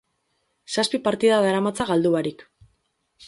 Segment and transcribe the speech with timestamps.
[0.75, 2.43] Zazpi partida daramatza galdu barik.